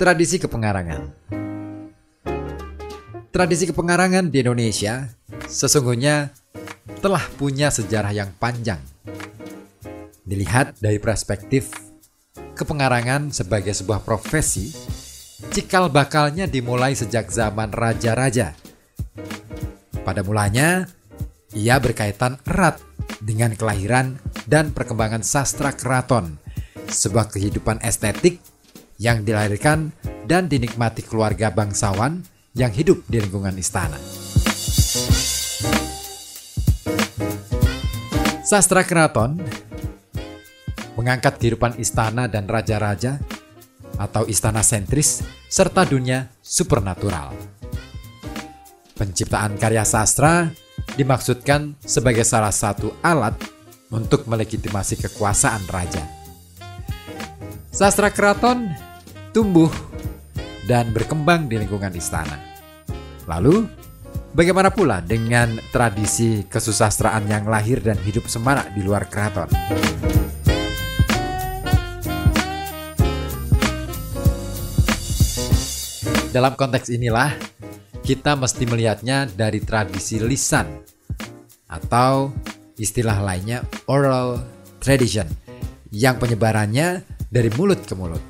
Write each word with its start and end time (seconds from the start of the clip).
Tradisi 0.00 0.40
kepengarangan 0.40 1.02
Tradisi 3.30 3.64
kepengarangan 3.70 4.26
di 4.32 4.42
Indonesia 4.42 5.06
sesungguhnya 5.46 6.34
telah 7.00 7.24
punya 7.38 7.72
sejarah 7.72 8.12
yang 8.12 8.30
panjang. 8.36 8.82
Dilihat 10.26 10.76
dari 10.82 11.00
perspektif 11.00 11.72
kepengarangan 12.58 13.32
sebagai 13.32 13.72
sebuah 13.72 14.04
profesi, 14.04 14.68
cikal 15.54 15.88
bakalnya 15.88 16.44
dimulai 16.44 16.92
sejak 16.92 17.32
zaman 17.32 17.72
raja-raja. 17.72 18.52
Pada 20.04 20.20
mulanya, 20.20 20.84
ia 21.56 21.80
berkaitan 21.80 22.36
erat 22.44 22.76
dengan 23.24 23.56
kelahiran 23.56 24.20
dan 24.44 24.76
perkembangan 24.76 25.24
sastra 25.24 25.72
keraton, 25.72 26.36
sebuah 26.90 27.30
kehidupan 27.30 27.80
estetik 27.86 28.42
yang 29.00 29.22
dilahirkan 29.24 29.94
dan 30.26 30.50
dinikmati 30.50 31.00
keluarga 31.06 31.48
bangsawan 31.48 32.20
yang 32.52 32.74
hidup 32.74 33.00
di 33.06 33.22
lingkungan 33.22 33.54
istana. 33.56 33.96
Sastra 38.44 38.82
keraton 38.82 39.38
mengangkat 40.98 41.38
kehidupan 41.38 41.78
istana 41.78 42.26
dan 42.26 42.50
raja-raja 42.50 43.22
atau 43.96 44.26
istana 44.26 44.60
sentris 44.60 45.22
serta 45.46 45.86
dunia 45.86 46.28
supernatural. 46.42 47.30
Penciptaan 48.98 49.56
karya 49.56 49.86
sastra 49.86 50.50
dimaksudkan 50.98 51.78
sebagai 51.80 52.26
salah 52.26 52.52
satu 52.52 52.92
alat 53.00 53.38
untuk 53.88 54.28
melegitimasi 54.28 55.00
kekuasaan 55.00 55.64
raja. 55.70 56.19
Sastra 57.70 58.10
keraton 58.10 58.66
tumbuh, 59.30 59.70
dan 60.66 60.90
berkembang 60.90 61.46
di 61.46 61.54
lingkungan 61.54 61.94
istana. 61.94 62.34
Lalu, 63.30 63.62
bagaimana 64.34 64.74
pula 64.74 64.98
dengan 64.98 65.54
tradisi 65.70 66.42
kesusastraan 66.50 67.30
yang 67.30 67.46
lahir 67.46 67.78
dan 67.78 67.94
hidup 68.02 68.26
semarak 68.26 68.74
di 68.74 68.82
luar 68.82 69.06
keraton? 69.06 69.46
Dalam 76.30 76.54
konteks 76.54 76.90
inilah, 76.90 77.34
kita 78.02 78.34
mesti 78.34 78.66
melihatnya 78.66 79.30
dari 79.30 79.62
tradisi 79.62 80.18
lisan 80.18 80.66
atau 81.70 82.34
istilah 82.78 83.18
lainnya 83.22 83.62
oral 83.86 84.42
tradition 84.82 85.26
yang 85.90 86.18
penyebarannya 86.18 87.19
dari 87.30 87.48
mulut 87.54 87.86
ke 87.86 87.94
mulut. 87.94 88.20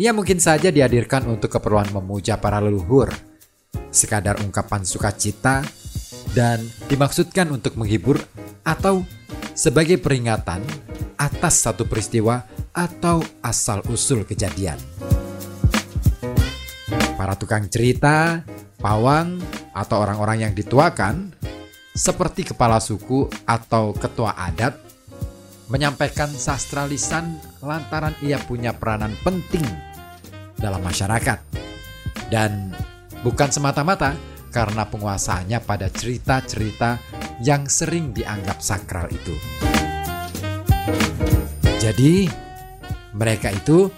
Ia 0.00 0.10
mungkin 0.10 0.42
saja 0.42 0.72
dihadirkan 0.72 1.28
untuk 1.30 1.52
keperluan 1.54 1.92
memuja 1.94 2.40
para 2.40 2.58
leluhur, 2.58 3.12
sekadar 3.92 4.42
ungkapan 4.42 4.82
sukacita, 4.82 5.62
dan 6.34 6.58
dimaksudkan 6.90 7.46
untuk 7.54 7.78
menghibur 7.78 8.18
atau 8.66 9.06
sebagai 9.54 10.02
peringatan 10.02 10.66
atas 11.14 11.62
satu 11.62 11.86
peristiwa 11.86 12.42
atau 12.74 13.22
asal-usul 13.38 14.26
kejadian. 14.26 14.80
Para 17.14 17.38
tukang 17.38 17.70
cerita, 17.70 18.42
pawang, 18.82 19.38
atau 19.70 20.02
orang-orang 20.02 20.50
yang 20.50 20.52
dituakan, 20.58 21.30
seperti 21.94 22.50
kepala 22.50 22.82
suku 22.82 23.30
atau 23.46 23.94
ketua 23.94 24.34
adat, 24.34 24.74
menyampaikan 25.68 26.28
sastra 26.32 26.84
lisan 26.84 27.40
lantaran 27.64 28.12
ia 28.20 28.36
punya 28.40 28.76
peranan 28.76 29.16
penting 29.24 29.64
dalam 30.58 30.80
masyarakat. 30.84 31.38
Dan 32.28 32.72
bukan 33.24 33.48
semata-mata 33.52 34.16
karena 34.52 34.86
penguasaannya 34.86 35.58
pada 35.64 35.90
cerita-cerita 35.90 37.00
yang 37.42 37.66
sering 37.66 38.14
dianggap 38.14 38.62
sakral 38.62 39.10
itu. 39.10 39.34
Jadi, 41.82 42.30
mereka 43.12 43.52
itu 43.52 43.92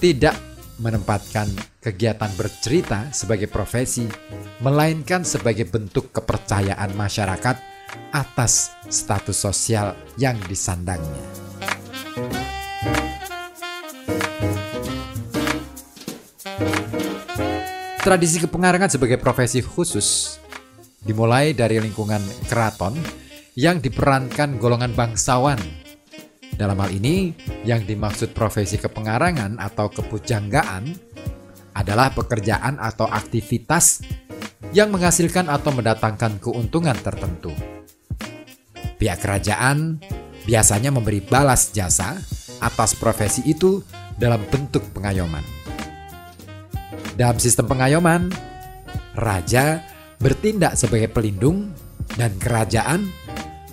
tidak 0.00 0.36
menempatkan 0.80 1.48
kegiatan 1.80 2.32
bercerita 2.36 3.12
sebagai 3.12 3.48
profesi, 3.48 4.08
melainkan 4.60 5.24
sebagai 5.24 5.68
bentuk 5.68 6.12
kepercayaan 6.12 6.92
masyarakat 6.96 7.75
atas 8.14 8.72
status 8.88 9.36
sosial 9.36 9.96
yang 10.16 10.36
disandangnya. 10.46 11.24
Tradisi 18.06 18.38
kepengarangan 18.38 18.86
sebagai 18.86 19.18
profesi 19.18 19.58
khusus 19.58 20.38
dimulai 21.02 21.58
dari 21.58 21.82
lingkungan 21.82 22.22
keraton 22.46 22.94
yang 23.58 23.82
diperankan 23.82 24.62
golongan 24.62 24.94
bangsawan. 24.94 25.58
Dalam 26.54 26.78
hal 26.80 26.94
ini, 26.94 27.34
yang 27.66 27.82
dimaksud 27.82 28.30
profesi 28.30 28.78
kepengarangan 28.78 29.58
atau 29.58 29.90
kepujanggaan 29.90 30.94
adalah 31.76 32.14
pekerjaan 32.14 32.80
atau 32.80 33.10
aktivitas 33.10 34.06
yang 34.72 34.88
menghasilkan 34.94 35.50
atau 35.52 35.74
mendatangkan 35.74 36.38
keuntungan 36.40 36.96
tertentu. 37.02 37.75
Pihak 38.96 39.20
kerajaan 39.20 40.00
biasanya 40.48 40.88
memberi 40.88 41.20
balas 41.20 41.74
jasa 41.74 42.16
atas 42.62 42.96
profesi 42.96 43.44
itu 43.44 43.84
dalam 44.16 44.40
bentuk 44.48 44.82
pengayoman. 44.96 45.44
Dalam 47.16 47.36
sistem 47.40 47.68
pengayoman, 47.68 48.28
raja 49.16 49.84
bertindak 50.20 50.76
sebagai 50.76 51.12
pelindung 51.12 51.72
dan 52.16 52.32
kerajaan 52.40 53.08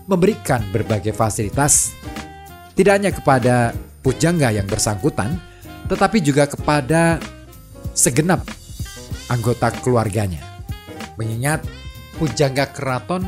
memberikan 0.07 0.63
berbagai 0.75 1.16
fasilitas 1.16 1.95
tidak 2.75 2.94
hanya 3.00 3.12
kepada 3.16 3.56
pujangga 4.03 4.51
yang 4.51 4.67
bersangkutan, 4.67 5.39
tetapi 5.88 6.19
juga 6.19 6.50
kepada 6.50 7.22
segenap 7.95 8.44
anggota 9.31 9.72
keluarganya. 9.79 10.41
Mengingat 11.16 11.63
pujangga 12.17 12.67
keraton 12.73 13.23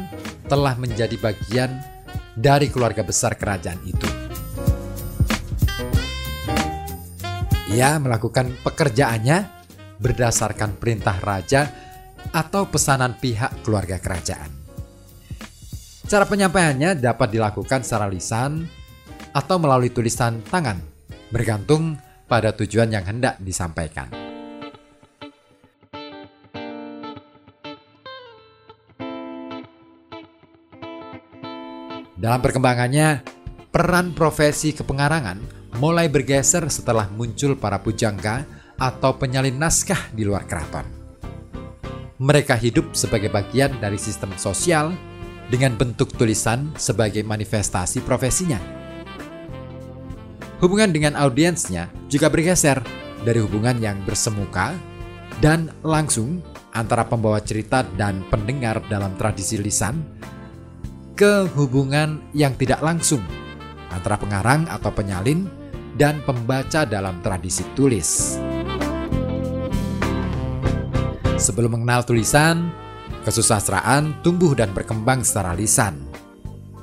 telah 0.45 0.78
menjadi 0.78 1.17
bagian 1.17 1.81
dari 2.35 2.67
keluarga 2.69 3.01
besar 3.01 3.39
kerajaan 3.39 3.81
itu. 3.88 4.09
Ia 7.75 8.00
melakukan 8.00 8.55
pekerjaannya 8.63 9.38
berdasarkan 10.00 10.79
perintah 10.79 11.19
raja 11.19 11.67
atau 12.31 12.67
pesanan 12.67 13.19
pihak 13.19 13.63
keluarga 13.63 14.00
kerajaan. 14.00 14.51
Cara 16.05 16.23
penyampaiannya 16.29 17.01
dapat 17.01 17.34
dilakukan 17.34 17.81
secara 17.81 18.05
lisan 18.05 18.69
atau 19.34 19.57
melalui 19.57 19.89
tulisan 19.89 20.39
tangan, 20.45 20.78
bergantung 21.34 21.97
pada 22.29 22.53
tujuan 22.53 22.94
yang 22.94 23.03
hendak 23.03 23.41
disampaikan. 23.41 24.24
Dalam 32.25 32.41
perkembangannya, 32.41 33.21
peran 33.69 34.17
profesi 34.17 34.73
kepengarangan 34.73 35.37
mulai 35.77 36.09
bergeser 36.09 36.65
setelah 36.73 37.05
muncul 37.13 37.53
para 37.53 37.77
pujangga 37.77 38.49
atau 38.81 39.13
penyalin 39.13 39.53
naskah 39.53 40.09
di 40.09 40.25
luar 40.25 40.49
keraton. 40.49 40.89
Mereka 42.17 42.57
hidup 42.57 42.97
sebagai 42.97 43.29
bagian 43.29 43.77
dari 43.77 44.01
sistem 44.01 44.33
sosial 44.41 44.97
dengan 45.53 45.77
bentuk 45.77 46.17
tulisan 46.17 46.73
sebagai 46.73 47.21
manifestasi 47.21 48.01
profesinya. 48.01 48.57
Hubungan 50.66 50.89
dengan 50.89 51.13
audiensnya 51.13 51.93
juga 52.09 52.33
bergeser 52.33 52.81
dari 53.21 53.37
hubungan 53.37 53.78
yang 53.78 54.01
bersemuka 54.01 54.73
dan 55.45 55.69
langsung 55.85 56.41
antara 56.73 57.05
pembawa 57.05 57.37
cerita 57.37 57.85
dan 57.93 58.25
pendengar 58.33 58.81
dalam 58.89 59.13
tradisi 59.13 59.61
lisan 59.61 60.15
ke 61.16 61.47
hubungan 61.56 62.20
yang 62.35 62.52
tidak 62.59 62.84
langsung 62.84 63.23
antara 63.88 64.20
pengarang 64.20 64.67
atau 64.67 64.91
penyalin 64.91 65.47
dan 65.96 66.20
pembaca 66.28 66.84
dalam 66.84 67.23
tradisi 67.23 67.64
tulis. 67.72 68.35
Sebelum 71.40 71.79
mengenal 71.79 72.03
tulisan, 72.03 72.67
kesusastraan 73.23 74.20
tumbuh 74.28 74.52
dan 74.59 74.76
berkembang 74.76 75.23
secara 75.23 75.56
lisan. 75.56 75.96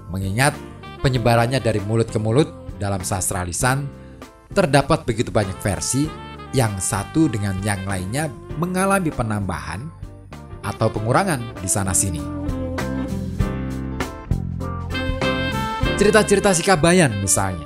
Mengingat 0.08 0.56
penyebarannya 1.05 1.61
dari 1.61 1.84
mulut 1.84 2.08
ke 2.08 2.17
mulut 2.17 2.49
dalam 2.81 3.05
sastra 3.05 3.44
lisan, 3.44 3.84
terdapat 4.52 5.05
begitu 5.05 5.29
banyak 5.29 5.56
versi 5.61 6.08
yang 6.56 6.76
satu 6.81 7.29
dengan 7.29 7.56
yang 7.64 7.81
lainnya 7.84 8.29
mengalami 8.61 9.08
penambahan 9.08 9.88
atau 10.64 10.88
pengurangan 10.88 11.40
di 11.61 11.69
sana-sini. 11.69 12.41
Cerita-cerita 16.02 16.50
si 16.50 16.66
Kabayan 16.66 17.14
misalnya. 17.22 17.62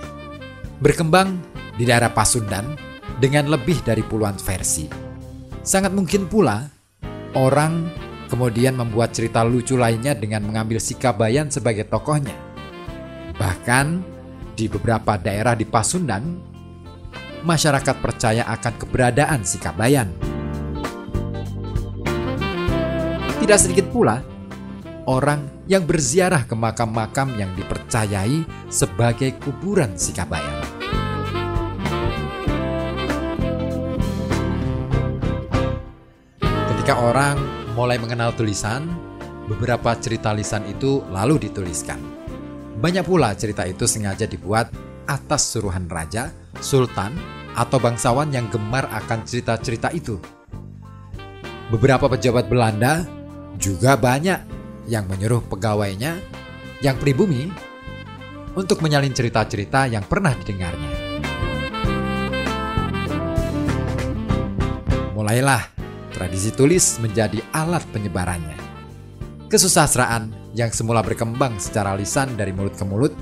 berkembang 0.84 1.40
di 1.80 1.88
daerah 1.88 2.12
Pasundan 2.12 2.76
dengan 3.16 3.48
lebih 3.48 3.80
dari 3.80 4.04
puluhan 4.04 4.36
versi. 4.36 4.92
Sangat 5.64 5.96
mungkin 5.96 6.28
pula 6.28 6.68
orang 7.32 7.88
kemudian 8.28 8.76
membuat 8.76 9.16
cerita 9.16 9.40
lucu 9.40 9.80
lainnya 9.80 10.12
dengan 10.12 10.44
mengambil 10.44 10.76
Sikabayan 10.76 11.48
sebagai 11.48 11.88
tokohnya. 11.88 12.36
Bahkan 13.40 14.04
di 14.52 14.68
beberapa 14.68 15.16
daerah 15.16 15.56
di 15.56 15.64
Pasundan, 15.64 16.36
masyarakat 17.40 17.96
percaya 18.04 18.44
akan 18.52 18.72
keberadaan 18.76 19.48
Sikabayan. 19.48 20.12
Tidak 23.40 23.56
sedikit 23.56 23.88
pula 23.88 24.35
orang 25.06 25.46
yang 25.70 25.86
berziarah 25.86 26.44
ke 26.44 26.54
makam-makam 26.58 27.30
yang 27.38 27.54
dipercayai 27.54 28.42
sebagai 28.66 29.38
kuburan 29.38 29.94
Sikabayan. 29.94 30.66
Ketika 36.42 36.94
orang 37.02 37.38
mulai 37.78 37.98
mengenal 38.02 38.34
tulisan, 38.34 38.86
beberapa 39.46 39.94
cerita 39.98 40.34
lisan 40.34 40.66
itu 40.66 41.02
lalu 41.14 41.50
dituliskan. 41.50 41.98
Banyak 42.76 43.06
pula 43.06 43.32
cerita 43.38 43.64
itu 43.64 43.88
sengaja 43.88 44.26
dibuat 44.26 44.68
atas 45.06 45.54
suruhan 45.54 45.86
raja, 45.86 46.34
sultan, 46.58 47.14
atau 47.56 47.80
bangsawan 47.80 48.28
yang 48.34 48.50
gemar 48.52 48.84
akan 48.90 49.24
cerita-cerita 49.24 49.88
itu. 49.94 50.20
Beberapa 51.72 52.06
pejabat 52.06 52.46
Belanda 52.46 53.02
juga 53.56 53.96
banyak 53.96 54.55
yang 54.86 55.06
menyuruh 55.10 55.42
pegawainya 55.46 56.18
yang 56.80 56.96
pribumi 56.98 57.50
untuk 58.56 58.80
menyalin 58.80 59.12
cerita-cerita 59.12 59.86
yang 59.90 60.02
pernah 60.06 60.32
didengarnya. 60.32 60.92
Mulailah 65.12 65.62
tradisi 66.12 66.52
tulis 66.54 66.96
menjadi 67.02 67.40
alat 67.52 67.84
penyebarannya. 67.92 68.56
Kesusastraan 69.46 70.32
yang 70.56 70.72
semula 70.72 71.04
berkembang 71.04 71.60
secara 71.60 71.92
lisan 71.94 72.34
dari 72.34 72.50
mulut 72.56 72.74
ke 72.74 72.84
mulut, 72.88 73.12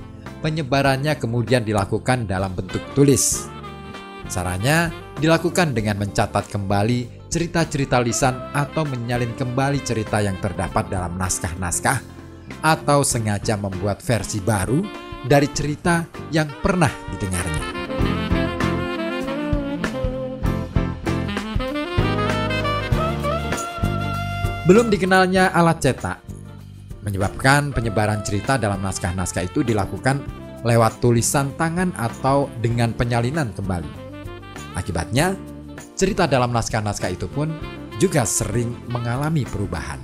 penyebarannya 0.40 1.18
kemudian 1.18 1.66
dilakukan 1.66 2.30
dalam 2.30 2.54
bentuk 2.54 2.80
tulis. 2.94 3.50
Caranya 4.30 4.88
dilakukan 5.18 5.74
dengan 5.76 6.00
mencatat 6.00 6.48
kembali 6.48 7.23
cerita-cerita 7.34 7.98
lisan 7.98 8.38
atau 8.54 8.86
menyalin 8.86 9.34
kembali 9.34 9.82
cerita 9.82 10.22
yang 10.22 10.38
terdapat 10.38 10.86
dalam 10.86 11.18
naskah-naskah 11.18 11.98
atau 12.62 13.02
sengaja 13.02 13.58
membuat 13.58 13.98
versi 13.98 14.38
baru 14.38 14.78
dari 15.26 15.50
cerita 15.50 16.06
yang 16.30 16.46
pernah 16.62 16.94
didengarnya. 17.10 17.62
Belum 24.70 24.86
dikenalnya 24.86 25.50
alat 25.50 25.82
cetak 25.82 26.18
menyebabkan 27.02 27.74
penyebaran 27.74 28.22
cerita 28.22 28.54
dalam 28.62 28.78
naskah-naskah 28.78 29.42
itu 29.42 29.66
dilakukan 29.66 30.22
lewat 30.62 31.02
tulisan 31.02 31.50
tangan 31.58 31.90
atau 31.98 32.46
dengan 32.62 32.94
penyalinan 32.94 33.50
kembali. 33.52 34.06
Akibatnya, 34.78 35.34
cerita 35.94 36.26
dalam 36.26 36.50
naskah-naskah 36.50 37.14
itu 37.14 37.30
pun 37.30 37.50
juga 38.02 38.26
sering 38.26 38.74
mengalami 38.90 39.46
perubahan. 39.46 40.02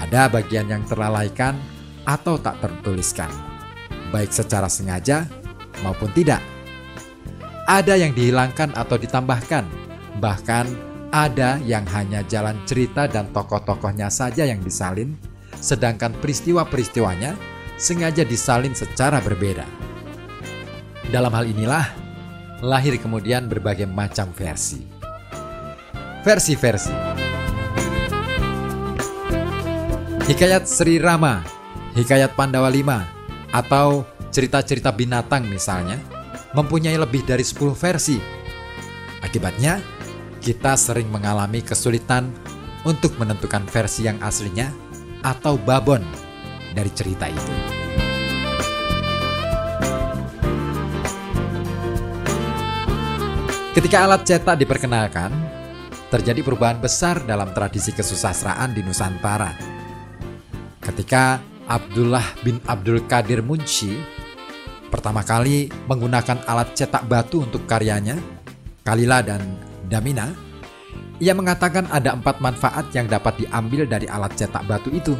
Ada 0.00 0.32
bagian 0.32 0.72
yang 0.72 0.82
terlalaikan 0.88 1.60
atau 2.08 2.40
tak 2.40 2.64
tertuliskan, 2.64 3.28
baik 4.08 4.32
secara 4.32 4.66
sengaja 4.72 5.28
maupun 5.84 6.08
tidak. 6.16 6.40
Ada 7.68 8.00
yang 8.00 8.16
dihilangkan 8.16 8.72
atau 8.72 8.96
ditambahkan, 8.96 9.68
bahkan 10.24 10.64
ada 11.12 11.60
yang 11.60 11.84
hanya 11.92 12.24
jalan 12.24 12.56
cerita 12.64 13.04
dan 13.04 13.28
tokoh-tokohnya 13.36 14.08
saja 14.08 14.48
yang 14.48 14.64
disalin, 14.64 15.12
sedangkan 15.60 16.16
peristiwa-peristiwanya 16.24 17.36
sengaja 17.76 18.24
disalin 18.24 18.72
secara 18.72 19.20
berbeda. 19.20 19.68
Dalam 21.12 21.32
hal 21.32 21.44
inilah, 21.44 22.07
lahir 22.62 22.98
kemudian 22.98 23.46
berbagai 23.46 23.86
macam 23.86 24.30
versi. 24.34 24.82
Versi-versi. 26.26 26.94
Hikayat 30.28 30.68
Sri 30.68 31.00
Rama, 31.00 31.40
Hikayat 31.96 32.36
Pandawa 32.36 32.68
Lima, 32.68 33.06
atau 33.48 34.04
cerita-cerita 34.28 34.92
binatang 34.92 35.48
misalnya, 35.48 35.96
mempunyai 36.52 37.00
lebih 37.00 37.24
dari 37.24 37.40
10 37.40 37.72
versi. 37.72 38.20
Akibatnya, 39.24 39.80
kita 40.44 40.76
sering 40.76 41.08
mengalami 41.08 41.64
kesulitan 41.64 42.28
untuk 42.84 43.16
menentukan 43.16 43.64
versi 43.66 44.04
yang 44.04 44.20
aslinya 44.20 44.68
atau 45.24 45.56
babon 45.56 46.04
dari 46.76 46.92
cerita 46.92 47.26
itu. 47.26 47.87
Ketika 53.78 54.10
alat 54.10 54.26
cetak 54.26 54.58
diperkenalkan, 54.58 55.30
terjadi 56.10 56.42
perubahan 56.42 56.82
besar 56.82 57.22
dalam 57.22 57.54
tradisi 57.54 57.94
kesusastraan 57.94 58.74
di 58.74 58.82
Nusantara. 58.82 59.54
Ketika 60.82 61.38
Abdullah 61.62 62.26
bin 62.42 62.58
Abdul 62.66 63.06
Qadir 63.06 63.38
Munshi 63.38 63.94
pertama 64.90 65.22
kali 65.22 65.70
menggunakan 65.86 66.42
alat 66.50 66.74
cetak 66.74 67.06
batu 67.06 67.46
untuk 67.46 67.70
karyanya, 67.70 68.18
Kalila 68.82 69.22
dan 69.22 69.46
Damina, 69.86 70.34
ia 71.22 71.30
mengatakan 71.38 71.86
ada 71.94 72.18
empat 72.18 72.42
manfaat 72.42 72.90
yang 72.98 73.06
dapat 73.06 73.46
diambil 73.46 73.86
dari 73.86 74.10
alat 74.10 74.34
cetak 74.34 74.66
batu 74.66 74.90
itu, 74.90 75.14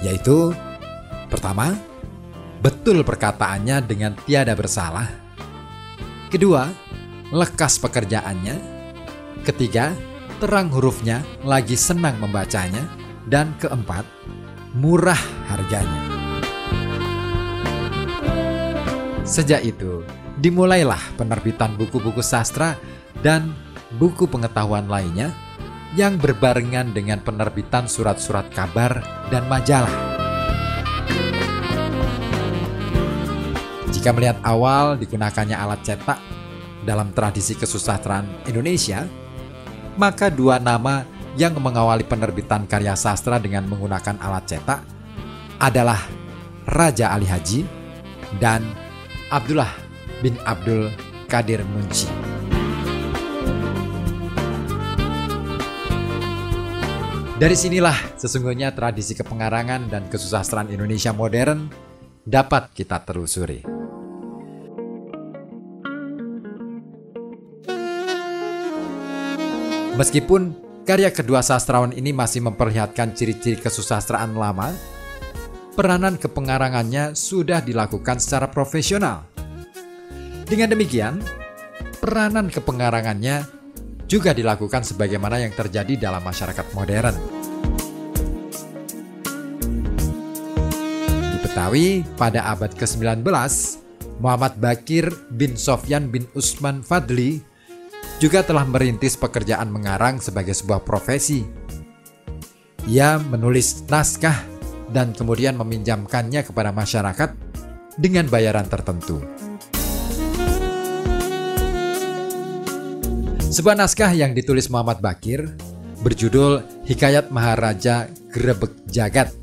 yaitu 0.00 0.56
pertama, 1.28 1.76
betul 2.64 3.04
perkataannya 3.04 3.84
dengan 3.84 4.16
tiada 4.24 4.56
bersalah. 4.56 5.04
Kedua, 6.32 6.81
lekas 7.32 7.80
pekerjaannya. 7.80 8.60
Ketiga, 9.42 9.96
terang 10.38 10.68
hurufnya, 10.68 11.24
lagi 11.42 11.74
senang 11.74 12.20
membacanya. 12.20 12.84
Dan 13.22 13.56
keempat, 13.56 14.04
murah 14.76 15.18
harganya. 15.48 16.02
Sejak 19.22 19.62
itu, 19.64 20.04
dimulailah 20.42 21.00
penerbitan 21.16 21.78
buku-buku 21.78 22.20
sastra 22.20 22.74
dan 23.22 23.54
buku 23.96 24.26
pengetahuan 24.26 24.90
lainnya 24.90 25.30
yang 25.94 26.18
berbarengan 26.18 26.90
dengan 26.90 27.22
penerbitan 27.22 27.86
surat-surat 27.86 28.50
kabar 28.50 29.00
dan 29.30 29.46
majalah. 29.46 29.94
Jika 33.94 34.10
melihat 34.10 34.42
awal 34.42 34.98
digunakannya 34.98 35.54
alat 35.54 35.78
cetak 35.86 36.31
dalam 36.82 37.14
tradisi 37.14 37.54
kesusastraan 37.54 38.46
Indonesia, 38.46 39.06
maka 39.94 40.28
dua 40.28 40.58
nama 40.58 41.06
yang 41.38 41.56
mengawali 41.56 42.04
penerbitan 42.04 42.68
karya 42.68 42.92
sastra 42.92 43.40
dengan 43.40 43.64
menggunakan 43.64 44.20
alat 44.20 44.44
cetak 44.52 44.80
adalah 45.62 45.98
Raja 46.68 47.14
Ali 47.14 47.26
Haji 47.26 47.64
dan 48.36 48.62
Abdullah 49.32 49.70
bin 50.20 50.36
Abdul 50.44 50.92
Kadir 51.26 51.64
Munci. 51.64 52.10
Dari 57.42 57.58
sinilah 57.58 58.14
sesungguhnya 58.14 58.70
tradisi 58.70 59.18
kepengarangan 59.18 59.90
dan 59.90 60.06
kesusastraan 60.06 60.70
Indonesia 60.70 61.10
modern 61.10 61.66
dapat 62.22 62.70
kita 62.70 63.02
telusuri. 63.02 63.71
Meskipun 69.92 70.56
karya 70.88 71.12
kedua 71.12 71.44
sastrawan 71.44 71.92
ini 71.92 72.16
masih 72.16 72.40
memperlihatkan 72.40 73.12
ciri-ciri 73.12 73.60
kesusastraan 73.60 74.32
lama, 74.32 74.72
peranan 75.76 76.16
kepengarangannya 76.16 77.12
sudah 77.12 77.60
dilakukan 77.60 78.16
secara 78.16 78.48
profesional. 78.48 79.28
Dengan 80.48 80.72
demikian, 80.72 81.20
peranan 82.00 82.48
kepengarangannya 82.48 83.44
juga 84.08 84.32
dilakukan 84.32 84.80
sebagaimana 84.80 85.44
yang 85.44 85.52
terjadi 85.52 86.08
dalam 86.08 86.24
masyarakat 86.24 86.66
modern. 86.72 87.16
Di 91.20 91.38
Betawi 91.44 92.00
pada 92.16 92.48
abad 92.48 92.72
ke-19, 92.72 93.20
Muhammad 94.24 94.56
Bakir 94.56 95.12
bin 95.36 95.52
Sofyan 95.52 96.08
bin 96.08 96.24
Usman 96.32 96.80
Fadli 96.80 97.51
juga 98.22 98.46
telah 98.46 98.62
merintis 98.62 99.18
pekerjaan 99.18 99.66
mengarang 99.74 100.22
sebagai 100.22 100.54
sebuah 100.54 100.86
profesi. 100.86 101.42
Ia 102.86 103.18
menulis 103.18 103.82
naskah 103.90 104.46
dan 104.94 105.10
kemudian 105.10 105.58
meminjamkannya 105.58 106.46
kepada 106.46 106.70
masyarakat 106.70 107.34
dengan 107.98 108.30
bayaran 108.30 108.70
tertentu. 108.70 109.18
Sebuah 113.50 113.74
naskah 113.74 114.14
yang 114.14 114.38
ditulis 114.38 114.70
Muhammad 114.70 115.02
Bakir 115.02 115.50
berjudul 116.06 116.86
Hikayat 116.86 117.34
Maharaja 117.34 118.06
Grebek 118.30 118.86
Jagat 118.86 119.34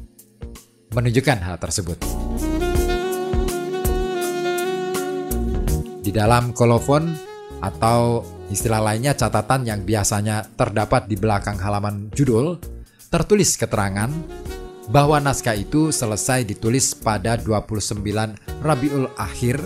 menunjukkan 0.95 1.37
hal 1.43 1.59
tersebut. 1.59 1.99
Di 5.99 6.15
dalam 6.15 6.55
kolofon 6.55 7.11
atau 7.59 8.23
istilah 8.49 8.81
lainnya 8.81 9.13
catatan 9.13 9.65
yang 9.65 9.85
biasanya 9.85 10.45
terdapat 10.57 11.05
di 11.05 11.15
belakang 11.15 11.57
halaman 11.61 12.09
judul, 12.13 12.57
tertulis 13.09 13.57
keterangan 13.57 14.09
bahwa 14.89 15.21
naskah 15.21 15.53
itu 15.53 15.93
selesai 15.93 16.49
ditulis 16.49 16.97
pada 16.97 17.37
29 17.37 18.01
Rabiul 18.65 19.05
Akhir 19.15 19.61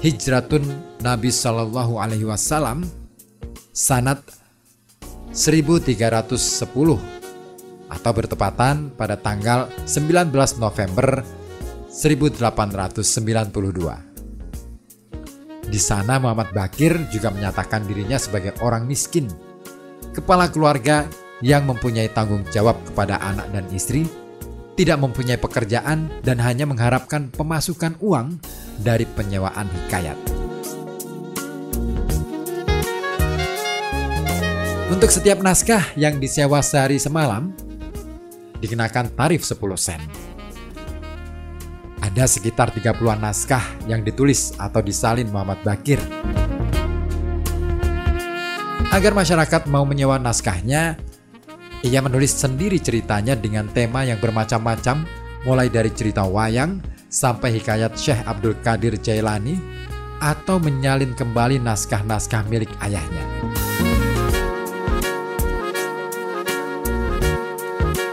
Hijratun 0.00 0.64
Nabi 1.04 1.28
Shallallahu 1.28 2.00
Alaihi 2.00 2.24
Wasallam 2.24 2.88
sanat 3.76 4.24
1310 5.36 6.64
atau 7.88 8.12
bertepatan 8.12 8.92
pada 8.96 9.16
tanggal 9.20 9.68
19 9.84 10.32
November 10.60 11.24
1892. 11.92 14.07
Di 15.68 15.76
sana 15.76 16.16
Muhammad 16.16 16.56
Bakir 16.56 16.96
juga 17.12 17.28
menyatakan 17.28 17.84
dirinya 17.84 18.16
sebagai 18.16 18.56
orang 18.64 18.88
miskin, 18.88 19.28
kepala 20.16 20.48
keluarga 20.48 21.04
yang 21.44 21.68
mempunyai 21.68 22.08
tanggung 22.08 22.40
jawab 22.48 22.80
kepada 22.88 23.20
anak 23.20 23.52
dan 23.52 23.68
istri, 23.76 24.08
tidak 24.80 24.96
mempunyai 24.96 25.36
pekerjaan 25.36 26.08
dan 26.24 26.40
hanya 26.40 26.64
mengharapkan 26.64 27.28
pemasukan 27.28 28.00
uang 28.00 28.40
dari 28.80 29.04
penyewaan 29.04 29.68
hikayat. 29.68 30.16
Untuk 34.88 35.12
setiap 35.12 35.44
naskah 35.44 35.84
yang 36.00 36.16
disewa 36.16 36.64
sehari 36.64 36.96
semalam, 36.96 37.52
dikenakan 38.64 39.12
tarif 39.12 39.44
10 39.44 39.76
sen. 39.76 40.27
Ada 42.08 42.24
sekitar 42.24 42.72
30-an 42.72 43.20
naskah 43.20 43.60
yang 43.84 44.00
ditulis 44.00 44.56
atau 44.56 44.80
disalin 44.80 45.28
Muhammad 45.28 45.60
Bakir. 45.60 46.00
Agar 48.88 49.12
masyarakat 49.12 49.68
mau 49.68 49.84
menyewa 49.84 50.16
naskahnya, 50.16 50.96
ia 51.84 52.00
menulis 52.00 52.32
sendiri 52.32 52.80
ceritanya 52.80 53.36
dengan 53.36 53.68
tema 53.68 54.08
yang 54.08 54.16
bermacam-macam, 54.24 55.04
mulai 55.44 55.68
dari 55.68 55.92
cerita 55.92 56.24
wayang 56.24 56.80
sampai 57.12 57.60
hikayat 57.60 57.92
Syekh 57.92 58.24
Abdul 58.24 58.56
Qadir 58.64 58.96
Jailani 58.96 59.60
atau 60.24 60.56
menyalin 60.56 61.12
kembali 61.12 61.60
naskah-naskah 61.60 62.48
milik 62.48 62.72
ayahnya. 62.88 63.24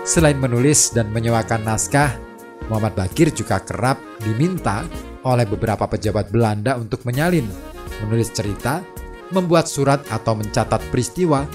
Selain 0.03 0.35
menulis 0.35 0.91
dan 0.91 1.15
menyewakan 1.15 1.63
naskah, 1.63 2.11
Muhammad 2.69 2.97
Bakir 2.97 3.29
juga 3.29 3.61
kerap 3.61 4.01
diminta 4.21 4.85
oleh 5.25 5.45
beberapa 5.45 5.85
pejabat 5.89 6.29
Belanda 6.29 6.77
untuk 6.77 7.01
menyalin, 7.05 7.45
menulis 8.05 8.33
cerita, 8.33 8.81
membuat 9.33 9.65
surat 9.65 10.01
atau 10.13 10.37
mencatat 10.37 10.81
peristiwa 10.93 11.45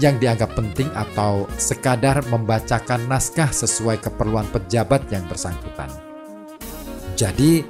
yang 0.00 0.16
dianggap 0.16 0.56
penting 0.56 0.88
atau 0.96 1.44
sekadar 1.60 2.24
membacakan 2.30 3.04
naskah 3.10 3.50
sesuai 3.50 4.00
keperluan 4.00 4.48
pejabat 4.48 5.04
yang 5.12 5.26
bersangkutan. 5.28 5.90
Jadi, 7.18 7.66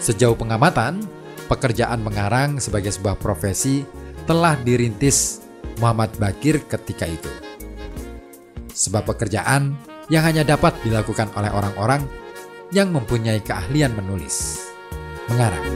sejauh 0.00 0.38
pengamatan, 0.38 1.04
pekerjaan 1.46 2.00
mengarang 2.00 2.58
sebagai 2.58 2.90
sebuah 2.94 3.20
profesi 3.20 3.84
telah 4.24 4.56
dirintis 4.64 5.44
Muhammad 5.78 6.10
Bakir 6.16 6.64
ketika 6.64 7.04
itu. 7.04 7.30
Sebab 8.72 9.08
pekerjaan 9.08 9.76
yang 10.06 10.22
hanya 10.22 10.46
dapat 10.46 10.74
dilakukan 10.86 11.30
oleh 11.34 11.50
orang-orang 11.50 12.06
yang 12.70 12.90
mempunyai 12.94 13.42
keahlian 13.42 13.94
menulis, 13.94 14.66
mengarang. 15.30 15.66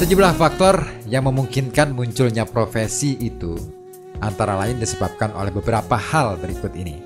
Sejumlah 0.00 0.32
faktor 0.32 0.80
yang 1.12 1.28
memungkinkan 1.28 1.92
munculnya 1.92 2.48
profesi 2.48 3.20
itu 3.20 3.52
antara 4.24 4.56
lain 4.56 4.80
disebabkan 4.80 5.28
oleh 5.36 5.52
beberapa 5.52 5.94
hal 5.94 6.40
berikut 6.40 6.72
ini. 6.72 6.96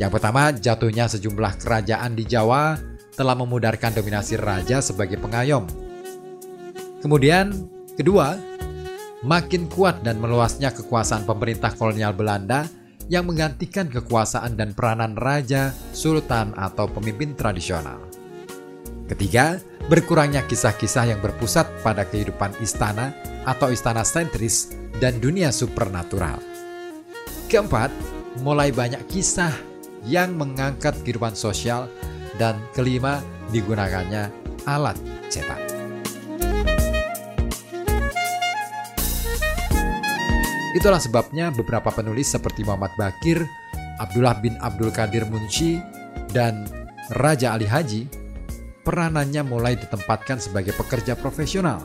Yang 0.00 0.18
pertama, 0.18 0.50
jatuhnya 0.50 1.06
sejumlah 1.06 1.60
kerajaan 1.60 2.16
di 2.16 2.24
Jawa 2.26 2.80
telah 3.14 3.36
memudarkan 3.38 3.94
dominasi 3.94 4.40
raja 4.40 4.82
sebagai 4.82 5.20
pengayom. 5.20 5.68
Kemudian, 7.04 7.68
kedua, 7.94 8.40
makin 9.24 9.66
kuat 9.72 10.04
dan 10.04 10.20
meluasnya 10.20 10.70
kekuasaan 10.70 11.24
pemerintah 11.24 11.72
kolonial 11.72 12.12
Belanda 12.12 12.68
yang 13.08 13.28
menggantikan 13.28 13.88
kekuasaan 13.88 14.56
dan 14.56 14.72
peranan 14.72 15.16
raja, 15.16 15.72
sultan, 15.92 16.52
atau 16.56 16.88
pemimpin 16.88 17.36
tradisional. 17.36 18.00
Ketiga, 19.04 19.60
berkurangnya 19.92 20.44
kisah-kisah 20.48 21.12
yang 21.12 21.20
berpusat 21.20 21.68
pada 21.84 22.08
kehidupan 22.08 22.56
istana 22.64 23.12
atau 23.44 23.68
istana 23.68 24.00
sentris 24.00 24.72
dan 24.96 25.20
dunia 25.20 25.52
supernatural. 25.52 26.40
Keempat, 27.52 27.92
mulai 28.40 28.72
banyak 28.72 29.04
kisah 29.12 29.52
yang 30.08 30.32
mengangkat 30.40 30.96
kehidupan 31.04 31.36
sosial 31.36 31.92
dan 32.40 32.56
kelima, 32.72 33.20
digunakannya 33.52 34.32
alat 34.64 34.96
cetak. 35.28 35.73
Itulah 40.74 40.98
sebabnya 40.98 41.54
beberapa 41.54 41.86
penulis 41.94 42.34
seperti 42.34 42.66
Muhammad 42.66 42.90
Bakir, 42.98 43.46
Abdullah 44.02 44.34
bin 44.42 44.58
Abdul 44.58 44.90
Qadir 44.90 45.22
Munshi, 45.30 45.78
dan 46.34 46.66
Raja 47.14 47.54
Ali 47.54 47.70
Haji 47.70 48.10
peranannya 48.82 49.46
mulai 49.46 49.78
ditempatkan 49.78 50.42
sebagai 50.42 50.74
pekerja 50.74 51.14
profesional. 51.14 51.78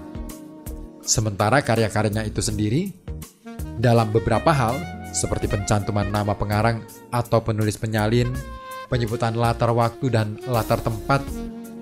Sementara 1.06 1.62
karya-karyanya 1.62 2.26
itu 2.26 2.42
sendiri, 2.42 2.90
dalam 3.80 4.10
beberapa 4.10 4.52
hal 4.52 4.76
seperti 5.14 5.46
pencantuman 5.50 6.10
nama 6.10 6.34
pengarang 6.34 6.84
atau 7.14 7.46
penulis 7.46 7.78
penyalin, 7.78 8.30
penyebutan 8.92 9.38
latar 9.38 9.70
waktu 9.72 10.10
dan 10.10 10.38
latar 10.50 10.82
tempat, 10.82 11.24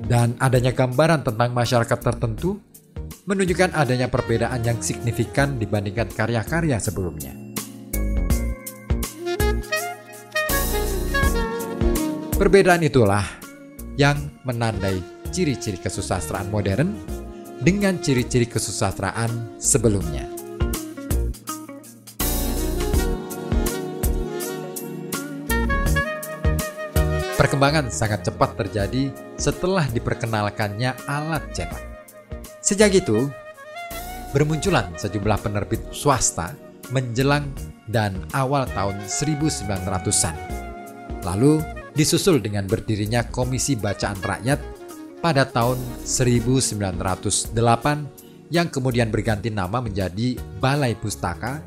dan 0.05 0.37
adanya 0.37 0.75
gambaran 0.75 1.25
tentang 1.25 1.55
masyarakat 1.55 1.99
tertentu, 1.99 2.61
menunjukkan 3.27 3.75
adanya 3.75 4.07
perbedaan 4.07 4.63
yang 4.63 4.79
signifikan 4.79 5.60
dibandingkan 5.60 6.07
karya-karya 6.07 6.79
sebelumnya. 6.79 7.36
Perbedaan 12.39 12.88
itulah 12.88 13.27
yang 14.00 14.15
menandai 14.48 15.03
ciri-ciri 15.36 15.75
kesusastraan 15.75 16.48
modern 16.48 16.96
dengan 17.60 18.00
ciri-ciri 18.00 18.48
kesusastraan 18.48 19.60
sebelumnya. 19.60 20.24
Perkembangan 27.36 27.91
sangat 27.91 28.24
cepat 28.24 28.55
terjadi 28.55 29.12
setelah 29.36 29.84
diperkenalkannya 29.91 30.96
alat 31.10 31.43
cetak. 31.51 31.87
Sejak 32.67 33.00
itu, 33.00 33.31
bermunculan 34.36 34.91
sejumlah 35.00 35.39
penerbit 35.39 35.79
swasta 35.95 36.51
menjelang 36.91 37.47
dan 37.88 38.27
awal 38.36 38.67
tahun 38.75 39.07
1900-an. 39.07 40.36
Lalu 41.24 41.63
disusul 41.95 42.43
dengan 42.43 42.67
berdirinya 42.67 43.24
Komisi 43.31 43.79
Bacaan 43.79 44.19
Rakyat 44.19 44.59
pada 45.24 45.47
tahun 45.47 45.79
1908 46.03 47.55
yang 48.51 48.67
kemudian 48.67 49.15
berganti 49.15 49.47
nama 49.47 49.79
menjadi 49.79 50.36
Balai 50.59 50.91
Pustaka 51.00 51.63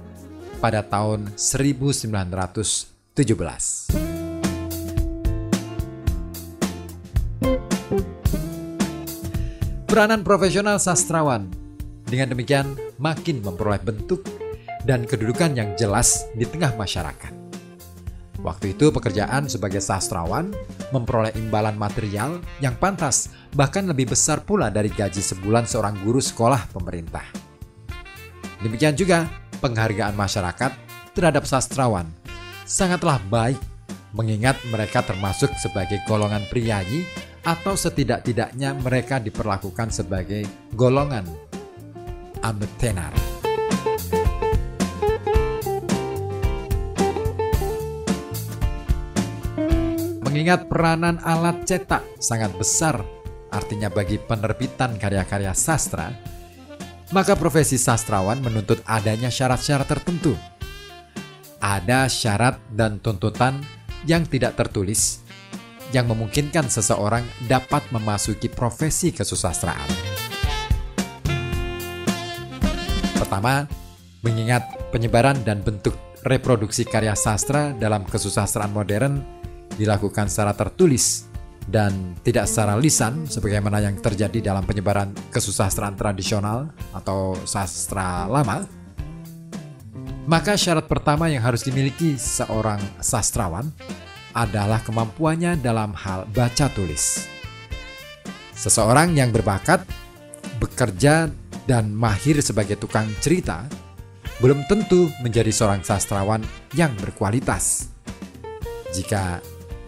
pada 0.61 0.85
tahun 0.85 1.33
1917. 1.33 4.20
Peranan 9.91 10.23
profesional 10.23 10.79
sastrawan 10.79 11.51
dengan 12.07 12.31
demikian 12.31 12.79
makin 13.03 13.43
memperoleh 13.43 13.83
bentuk 13.83 14.23
dan 14.87 15.03
kedudukan 15.03 15.51
yang 15.59 15.75
jelas 15.75 16.31
di 16.39 16.47
tengah 16.47 16.79
masyarakat. 16.79 17.35
Waktu 18.39 18.79
itu 18.79 18.95
pekerjaan 18.95 19.51
sebagai 19.51 19.83
sastrawan 19.83 20.55
memperoleh 20.95 21.35
imbalan 21.35 21.75
material 21.75 22.39
yang 22.63 22.79
pantas 22.79 23.35
bahkan 23.59 23.83
lebih 23.83 24.15
besar 24.15 24.47
pula 24.47 24.71
dari 24.71 24.95
gaji 24.95 25.19
sebulan 25.19 25.67
seorang 25.67 25.99
guru 26.07 26.23
sekolah 26.23 26.71
pemerintah. 26.71 27.27
Demikian 28.63 28.95
juga 28.95 29.27
penghargaan 29.59 30.15
masyarakat 30.15 30.71
terhadap 31.19 31.43
sastrawan 31.51 32.07
sangatlah 32.63 33.19
baik 33.27 33.59
mengingat 34.15 34.55
mereka 34.71 35.03
termasuk 35.03 35.51
sebagai 35.59 35.99
golongan 36.07 36.47
priayi 36.47 37.03
atau 37.41 37.73
setidak-tidaknya 37.73 38.77
mereka 38.77 39.17
diperlakukan 39.17 39.89
sebagai 39.89 40.45
golongan 40.77 41.25
ametenar. 42.45 43.13
Mengingat 50.21 50.71
peranan 50.71 51.19
alat 51.27 51.67
cetak 51.67 52.07
sangat 52.23 52.55
besar, 52.55 53.03
artinya 53.51 53.91
bagi 53.91 54.15
penerbitan 54.15 54.95
karya-karya 54.95 55.51
sastra, 55.59 56.15
maka 57.11 57.35
profesi 57.35 57.75
sastrawan 57.75 58.39
menuntut 58.39 58.79
adanya 58.87 59.27
syarat-syarat 59.27 59.91
tertentu. 59.91 60.39
Ada 61.61 62.07
syarat 62.07 62.63
dan 62.73 63.03
tuntutan 63.03 63.61
yang 64.09 64.25
tidak 64.25 64.57
tertulis 64.57 65.21
yang 65.91 66.07
memungkinkan 66.07 66.71
seseorang 66.71 67.27
dapat 67.51 67.83
memasuki 67.91 68.47
profesi 68.47 69.11
kesusastraan. 69.11 69.91
Pertama, 73.19 73.67
mengingat 74.23 74.91
penyebaran 74.91 75.39
dan 75.47 75.63
bentuk 75.63 75.95
reproduksi 76.27 76.85
karya 76.85 77.17
sastra 77.17 77.73
dalam 77.73 78.05
kesusastraan 78.05 78.73
modern 78.75 79.23
dilakukan 79.79 80.29
secara 80.29 80.53
tertulis 80.53 81.31
dan 81.71 82.19
tidak 82.27 82.51
secara 82.51 82.75
lisan 82.77 83.25
sebagaimana 83.31 83.79
yang 83.81 83.97
terjadi 84.03 84.53
dalam 84.53 84.67
penyebaran 84.67 85.15
kesusastraan 85.31 85.95
tradisional 85.95 86.69
atau 86.91 87.39
sastra 87.47 88.27
lama, 88.27 88.67
maka 90.27 90.59
syarat 90.59 90.91
pertama 90.91 91.31
yang 91.31 91.41
harus 91.41 91.63
dimiliki 91.63 92.19
seorang 92.19 92.81
sastrawan 92.99 93.71
adalah 94.35 94.83
kemampuannya 94.83 95.59
dalam 95.59 95.95
hal 95.95 96.27
baca 96.31 96.71
tulis. 96.73 97.27
Seseorang 98.55 99.17
yang 99.17 99.33
berbakat, 99.33 99.83
bekerja, 100.61 101.33
dan 101.65 101.95
mahir 101.95 102.43
sebagai 102.43 102.75
tukang 102.77 103.07
cerita 103.23 103.63
belum 104.41 104.65
tentu 104.67 105.13
menjadi 105.21 105.53
seorang 105.53 105.85
sastrawan 105.85 106.41
yang 106.75 106.91
berkualitas. 106.99 107.93
Jika 108.91 109.39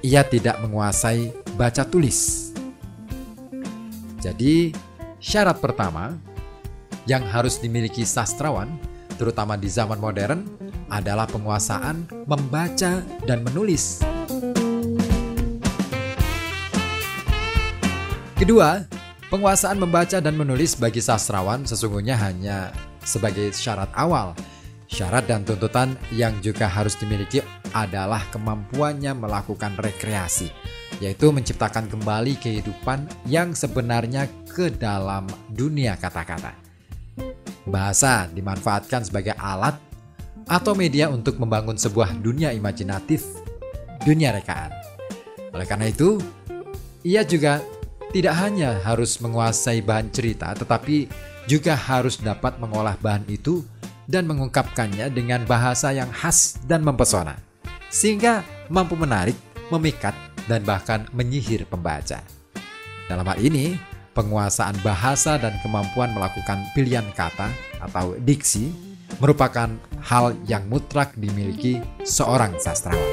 ia 0.05 0.23
tidak 0.23 0.61
menguasai 0.61 1.33
baca 1.57 1.83
tulis. 1.89 2.53
Jadi, 4.23 4.71
syarat 5.19 5.59
pertama 5.59 6.15
yang 7.11 7.27
harus 7.27 7.59
dimiliki 7.59 8.07
sastrawan, 8.07 8.71
terutama 9.19 9.59
di 9.59 9.67
zaman 9.67 9.99
modern, 9.99 10.47
adalah 10.93 11.27
penguasaan 11.27 12.07
membaca 12.29 13.03
dan 13.27 13.43
menulis. 13.43 14.05
Kedua, 18.43 18.83
penguasaan 19.31 19.79
membaca 19.79 20.19
dan 20.19 20.35
menulis 20.35 20.75
bagi 20.75 20.99
sastrawan 20.99 21.63
sesungguhnya 21.63 22.19
hanya 22.19 22.75
sebagai 23.07 23.55
syarat 23.55 23.87
awal. 23.95 24.35
Syarat 24.91 25.31
dan 25.31 25.47
tuntutan 25.47 25.95
yang 26.11 26.35
juga 26.43 26.67
harus 26.67 26.99
dimiliki 26.99 27.39
adalah 27.71 28.27
kemampuannya 28.35 29.15
melakukan 29.15 29.79
rekreasi, 29.79 30.51
yaitu 30.99 31.31
menciptakan 31.31 31.87
kembali 31.87 32.35
kehidupan 32.43 33.07
yang 33.31 33.55
sebenarnya 33.55 34.27
ke 34.51 34.75
dalam 34.75 35.31
dunia 35.47 35.95
kata-kata. 35.95 36.51
Bahasa 37.63 38.27
dimanfaatkan 38.27 39.07
sebagai 39.07 39.39
alat 39.39 39.79
atau 40.51 40.75
media 40.75 41.07
untuk 41.15 41.39
membangun 41.39 41.79
sebuah 41.79 42.19
dunia 42.19 42.51
imajinatif, 42.51 43.23
dunia 44.03 44.35
rekaan. 44.35 44.75
Oleh 45.55 45.67
karena 45.71 45.95
itu, 45.95 46.19
ia 47.07 47.23
juga 47.23 47.63
tidak 48.13 48.37
hanya 48.37 48.77
harus 48.85 49.17
menguasai 49.19 49.81
bahan 49.81 50.13
cerita, 50.13 50.53
tetapi 50.53 51.09
juga 51.49 51.73
harus 51.73 52.21
dapat 52.21 52.61
mengolah 52.61 52.95
bahan 53.01 53.25
itu 53.27 53.65
dan 54.05 54.29
mengungkapkannya 54.29 55.09
dengan 55.11 55.43
bahasa 55.49 55.91
yang 55.91 56.13
khas 56.13 56.61
dan 56.69 56.85
mempesona 56.85 57.41
sehingga 57.93 58.41
mampu 58.73 58.97
menarik, 58.97 59.37
memikat, 59.69 60.17
dan 60.49 60.65
bahkan 60.65 61.05
menyihir 61.13 61.69
pembaca. 61.69 62.25
Dalam 63.09 63.29
hal 63.29 63.39
ini, 63.41 63.77
penguasaan 64.17 64.81
bahasa 64.81 65.37
dan 65.37 65.57
kemampuan 65.61 66.13
melakukan 66.17 66.65
pilihan 66.73 67.05
kata 67.13 67.53
atau 67.85 68.17
diksi 68.17 68.73
merupakan 69.21 69.69
hal 70.01 70.33
yang 70.49 70.65
mutlak 70.73 71.13
dimiliki 71.21 71.85
seorang 72.01 72.57
sastrawan. 72.57 73.13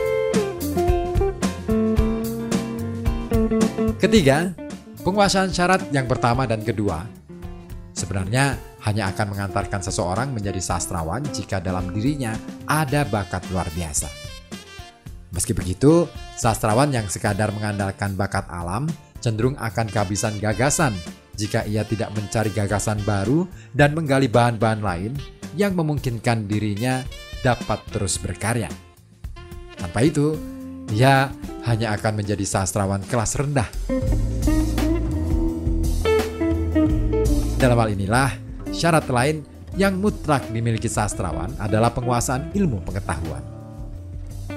Ketiga, 4.00 4.56
penguasaan 5.02 5.52
syarat 5.52 5.88
yang 5.96 6.06
pertama 6.06 6.44
dan 6.44 6.64
kedua 6.64 7.20
sebenarnya 8.00 8.56
hanya 8.88 9.12
akan 9.12 9.36
mengantarkan 9.36 9.84
seseorang 9.84 10.32
menjadi 10.32 10.64
sastrawan 10.64 11.20
jika 11.36 11.60
dalam 11.60 11.92
dirinya 11.92 12.32
ada 12.64 13.04
bakat 13.04 13.44
luar 13.52 13.68
biasa. 13.76 14.08
Meski 15.36 15.52
begitu, 15.52 16.08
sastrawan 16.40 16.90
yang 16.90 17.06
sekadar 17.12 17.52
mengandalkan 17.52 18.16
bakat 18.16 18.48
alam 18.50 18.88
cenderung 19.20 19.60
akan 19.60 19.92
kehabisan 19.92 20.40
gagasan 20.40 20.96
jika 21.36 21.68
ia 21.68 21.84
tidak 21.84 22.10
mencari 22.16 22.50
gagasan 22.56 23.04
baru 23.04 23.46
dan 23.76 23.94
menggali 23.94 24.32
bahan-bahan 24.32 24.82
lain 24.82 25.14
yang 25.60 25.76
memungkinkan 25.76 26.48
dirinya 26.48 27.04
dapat 27.44 27.80
terus 27.92 28.20
berkarya. 28.20 28.72
Tanpa 29.80 30.04
itu, 30.04 30.36
ia 30.92 31.32
hanya 31.68 31.96
akan 31.96 32.20
menjadi 32.20 32.44
sastrawan 32.44 33.04
kelas 33.08 33.40
rendah. 33.40 33.70
Dalam 37.60 37.76
hal 37.76 37.92
inilah, 37.92 38.32
syarat 38.72 39.12
lain 39.12 39.44
yang 39.76 40.00
mutlak 40.00 40.48
dimiliki 40.48 40.88
sastrawan 40.88 41.52
adalah 41.60 41.92
penguasaan 41.92 42.56
ilmu 42.56 42.80
pengetahuan 42.88 43.60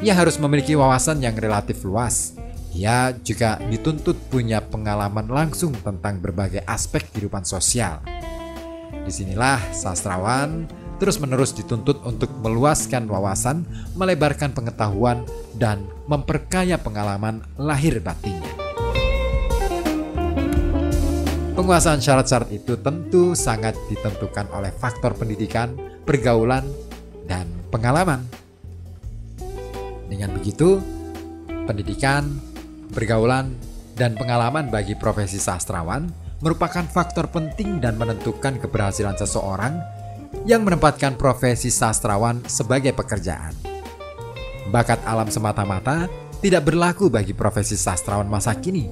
ia 0.03 0.19
harus 0.19 0.35
memiliki 0.35 0.75
wawasan 0.75 1.23
yang 1.23 1.38
relatif 1.38 1.87
luas. 1.87 2.35
Ia 2.75 3.15
juga 3.23 3.62
dituntut 3.71 4.19
punya 4.27 4.59
pengalaman 4.59 5.31
langsung 5.31 5.71
tentang 5.79 6.19
berbagai 6.19 6.67
aspek 6.67 7.07
kehidupan 7.15 7.47
sosial. 7.47 8.03
Di 9.07 9.12
sinilah 9.15 9.62
sastrawan 9.71 10.67
terus-menerus 10.99 11.55
dituntut 11.55 12.03
untuk 12.03 12.31
meluaskan 12.43 13.07
wawasan, 13.11 13.67
melebarkan 13.99 14.55
pengetahuan, 14.55 15.27
dan 15.59 15.83
memperkaya 16.07 16.79
pengalaman 16.79 17.43
lahir 17.59 17.99
batinnya. 17.99 18.62
Penguasaan 21.53 22.01
syarat-syarat 22.01 22.49
itu 22.49 22.81
tentu 22.81 23.37
sangat 23.37 23.77
ditentukan 23.93 24.49
oleh 24.57 24.73
faktor 24.73 25.12
pendidikan, 25.12 25.77
pergaulan, 26.09 26.65
dan 27.29 27.45
pengalaman. 27.69 28.25
Dengan 30.09 30.33
begitu, 30.33 30.81
pendidikan, 31.69 32.41
pergaulan, 32.97 33.53
dan 33.93 34.17
pengalaman 34.17 34.73
bagi 34.73 34.97
profesi 34.97 35.37
sastrawan 35.37 36.09
merupakan 36.41 36.88
faktor 36.88 37.29
penting 37.29 37.85
dan 37.85 38.01
menentukan 38.01 38.57
keberhasilan 38.57 39.21
seseorang 39.21 39.77
yang 40.49 40.65
menempatkan 40.65 41.21
profesi 41.21 41.69
sastrawan 41.69 42.41
sebagai 42.49 42.97
pekerjaan. 42.97 43.53
Bakat 44.73 45.05
alam 45.05 45.29
semata-mata 45.29 46.09
tidak 46.41 46.65
berlaku 46.65 47.12
bagi 47.12 47.37
profesi 47.37 47.77
sastrawan 47.77 48.27
masa 48.27 48.57
kini, 48.57 48.88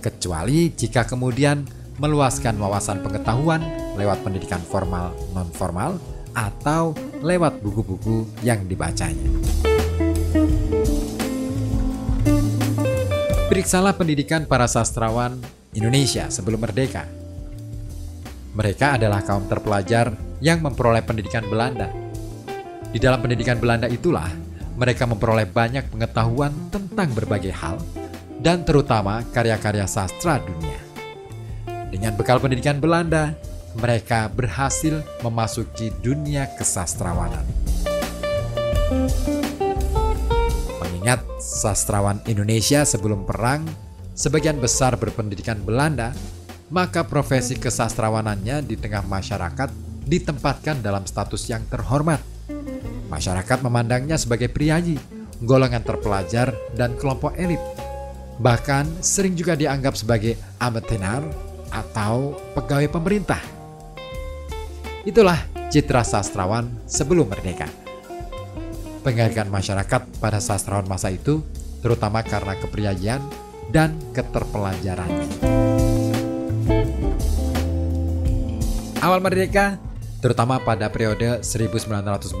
kecuali 0.00 0.72
jika 0.72 1.04
kemudian 1.04 1.81
meluaskan 2.00 2.56
wawasan 2.56 3.04
pengetahuan 3.04 3.60
lewat 3.96 4.24
pendidikan 4.24 4.60
formal 4.60 5.12
non-formal 5.36 6.00
atau 6.32 6.96
lewat 7.20 7.60
buku-buku 7.60 8.24
yang 8.40 8.64
dibacanya. 8.64 9.28
Periksalah 13.52 13.92
pendidikan 14.00 14.48
para 14.48 14.64
sastrawan 14.64 15.36
Indonesia 15.76 16.32
sebelum 16.32 16.64
merdeka. 16.64 17.04
Mereka 18.56 18.96
adalah 18.96 19.20
kaum 19.20 19.44
terpelajar 19.44 20.16
yang 20.40 20.64
memperoleh 20.64 21.04
pendidikan 21.04 21.44
Belanda. 21.48 21.92
Di 22.92 22.96
dalam 23.00 23.20
pendidikan 23.20 23.60
Belanda 23.60 23.88
itulah 23.88 24.28
mereka 24.76 25.04
memperoleh 25.04 25.48
banyak 25.48 25.88
pengetahuan 25.92 26.52
tentang 26.72 27.12
berbagai 27.12 27.52
hal 27.52 27.76
dan 28.40 28.64
terutama 28.64 29.20
karya-karya 29.32 29.84
sastra 29.84 30.40
dunia. 30.40 30.91
Dengan 31.92 32.16
bekal 32.16 32.40
pendidikan 32.40 32.80
Belanda, 32.80 33.36
mereka 33.76 34.32
berhasil 34.32 35.04
memasuki 35.20 35.92
dunia 36.00 36.48
kesastrawanan. 36.56 37.44
Mengingat 40.80 41.20
sastrawan 41.36 42.24
Indonesia 42.24 42.88
sebelum 42.88 43.28
perang 43.28 43.68
sebagian 44.16 44.56
besar 44.56 44.96
berpendidikan 44.96 45.60
Belanda, 45.60 46.16
maka 46.72 47.04
profesi 47.04 47.60
kesastrawanannya 47.60 48.64
di 48.64 48.80
tengah 48.80 49.04
masyarakat 49.04 49.68
ditempatkan 50.08 50.80
dalam 50.80 51.04
status 51.04 51.44
yang 51.52 51.60
terhormat. 51.68 52.24
Masyarakat 53.12 53.60
memandangnya 53.60 54.16
sebagai 54.16 54.48
priayi, 54.48 54.96
golongan 55.44 55.84
terpelajar, 55.84 56.56
dan 56.72 56.96
kelompok 56.96 57.36
elit. 57.36 57.60
Bahkan 58.40 59.04
sering 59.04 59.36
juga 59.36 59.52
dianggap 59.52 59.92
sebagai 59.92 60.40
amatenar 60.56 61.51
atau 61.72 62.36
pegawai 62.52 62.92
pemerintah. 62.92 63.40
Itulah 65.02 65.40
citra 65.72 66.04
sastrawan 66.04 66.68
sebelum 66.84 67.32
merdeka. 67.32 67.66
Penghargaan 69.02 69.50
masyarakat 69.50 70.22
pada 70.22 70.38
sastrawan 70.38 70.86
masa 70.86 71.10
itu 71.10 71.42
terutama 71.82 72.22
karena 72.22 72.54
kepriyaian 72.60 73.18
dan 73.74 73.98
keterpelajarannya. 74.14 75.26
Awal 79.02 79.18
merdeka, 79.18 79.82
terutama 80.22 80.62
pada 80.62 80.86
periode 80.86 81.42
1945 81.42 82.38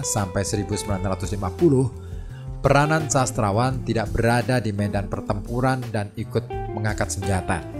sampai 0.00 0.40
1950, 0.40 2.64
peranan 2.64 3.04
sastrawan 3.12 3.84
tidak 3.84 4.08
berada 4.08 4.56
di 4.64 4.72
medan 4.72 5.12
pertempuran 5.12 5.84
dan 5.92 6.08
ikut 6.16 6.48
mengangkat 6.72 7.12
senjata. 7.12 7.79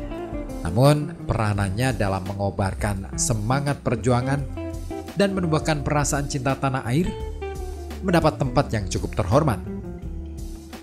Namun, 0.60 1.26
peranannya 1.26 1.96
dalam 1.96 2.24
mengobarkan 2.28 3.16
semangat 3.16 3.80
perjuangan 3.80 4.44
dan 5.16 5.32
menumbuhkan 5.32 5.80
perasaan 5.80 6.28
cinta 6.28 6.56
tanah 6.56 6.84
air 6.88 7.08
mendapat 8.00 8.40
tempat 8.40 8.72
yang 8.72 8.88
cukup 8.88 9.12
terhormat 9.12 9.60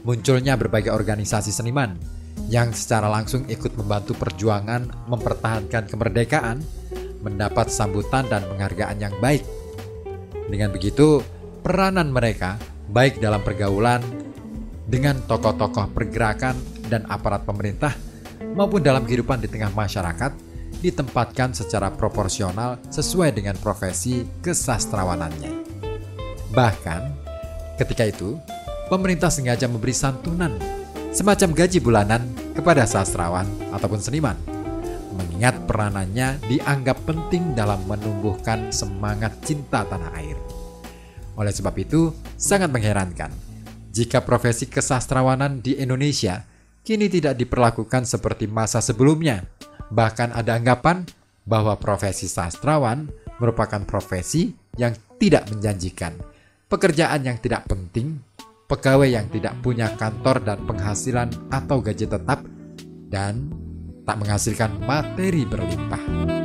munculnya 0.08 0.56
berbagai 0.56 0.96
organisasi 0.96 1.52
seniman 1.52 2.00
yang 2.48 2.72
secara 2.72 3.12
langsung 3.12 3.44
ikut 3.52 3.76
membantu 3.76 4.16
perjuangan 4.16 4.88
mempertahankan 5.12 5.92
kemerdekaan, 5.92 6.64
mendapat 7.20 7.68
sambutan 7.68 8.24
dan 8.32 8.48
penghargaan 8.48 9.04
yang 9.04 9.12
baik. 9.20 9.44
Dengan 10.48 10.72
begitu, 10.72 11.20
peranan 11.60 12.08
mereka 12.08 12.56
baik 12.88 13.20
dalam 13.20 13.44
pergaulan 13.44 14.00
dengan 14.88 15.20
tokoh-tokoh 15.28 15.92
pergerakan 15.92 16.56
dan 16.88 17.04
aparat 17.12 17.44
pemerintah 17.44 17.92
maupun 18.58 18.82
dalam 18.82 19.06
kehidupan 19.06 19.38
di 19.38 19.48
tengah 19.48 19.70
masyarakat 19.70 20.34
ditempatkan 20.82 21.54
secara 21.54 21.94
proporsional 21.94 22.82
sesuai 22.90 23.38
dengan 23.38 23.54
profesi 23.62 24.26
kesastrawanannya. 24.42 25.54
Bahkan, 26.52 27.02
ketika 27.78 28.04
itu, 28.10 28.42
pemerintah 28.90 29.30
sengaja 29.30 29.70
memberi 29.70 29.94
santunan 29.94 30.58
semacam 31.14 31.54
gaji 31.54 31.78
bulanan 31.78 32.26
kepada 32.58 32.90
sastrawan 32.90 33.46
ataupun 33.70 34.02
seniman. 34.02 34.38
Mengingat 35.18 35.58
peranannya 35.66 36.42
dianggap 36.46 36.98
penting 37.06 37.54
dalam 37.58 37.82
menumbuhkan 37.90 38.70
semangat 38.74 39.34
cinta 39.46 39.86
tanah 39.86 40.14
air. 40.18 40.38
Oleh 41.38 41.54
sebab 41.54 41.74
itu, 41.78 42.14
sangat 42.38 42.70
mengherankan 42.74 43.30
jika 43.94 44.22
profesi 44.22 44.70
kesastrawanan 44.70 45.62
di 45.62 45.74
Indonesia 45.78 46.46
kini 46.88 47.12
tidak 47.12 47.36
diperlakukan 47.36 48.08
seperti 48.08 48.48
masa 48.48 48.80
sebelumnya. 48.80 49.44
Bahkan 49.92 50.32
ada 50.32 50.56
anggapan 50.56 51.04
bahwa 51.44 51.76
profesi 51.76 52.32
sastrawan 52.32 53.12
merupakan 53.44 53.84
profesi 53.84 54.56
yang 54.80 54.96
tidak 55.20 55.52
menjanjikan, 55.52 56.16
pekerjaan 56.72 57.28
yang 57.28 57.36
tidak 57.44 57.68
penting, 57.68 58.24
pegawai 58.72 59.12
yang 59.12 59.28
tidak 59.28 59.60
punya 59.60 59.92
kantor 60.00 60.40
dan 60.40 60.64
penghasilan 60.64 61.28
atau 61.52 61.84
gaji 61.84 62.08
tetap, 62.08 62.48
dan 63.12 63.52
tak 64.08 64.16
menghasilkan 64.24 64.72
materi 64.88 65.44
berlimpah. 65.44 66.37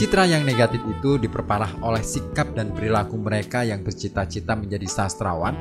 Citra 0.00 0.24
yang 0.24 0.48
negatif 0.48 0.80
itu 0.88 1.20
diperparah 1.20 1.84
oleh 1.84 2.00
sikap 2.00 2.56
dan 2.56 2.72
perilaku 2.72 3.20
mereka 3.20 3.68
yang 3.68 3.84
bercita-cita 3.84 4.56
menjadi 4.56 4.88
sastrawan 4.88 5.52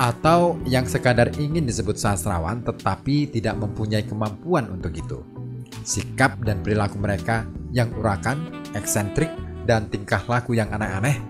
atau 0.00 0.56
yang 0.64 0.88
sekadar 0.88 1.28
ingin 1.36 1.68
disebut 1.68 2.00
sastrawan 2.00 2.64
tetapi 2.64 3.28
tidak 3.28 3.60
mempunyai 3.60 4.08
kemampuan 4.08 4.72
untuk 4.72 4.96
itu. 4.96 5.20
Sikap 5.84 6.40
dan 6.48 6.64
perilaku 6.64 6.96
mereka 6.96 7.44
yang 7.76 7.92
urakan, 7.92 8.40
eksentrik, 8.72 9.28
dan 9.68 9.84
tingkah 9.92 10.24
laku 10.32 10.56
yang 10.56 10.72
aneh-aneh 10.72 11.20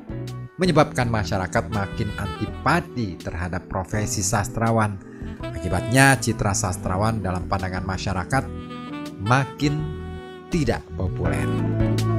menyebabkan 0.62 1.10
masyarakat 1.10 1.74
makin 1.74 2.06
antipati 2.22 3.18
terhadap 3.18 3.66
profesi 3.66 4.22
sastrawan. 4.22 4.94
Akibatnya 5.42 6.14
citra 6.22 6.54
sastrawan 6.54 7.18
dalam 7.18 7.50
pandangan 7.50 7.82
masyarakat 7.82 8.46
makin 9.18 9.74
tidak 10.54 10.86
populer. 10.94 12.11